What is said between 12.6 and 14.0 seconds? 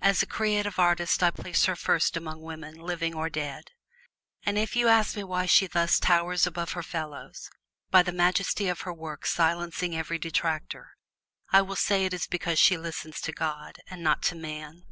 listens to God,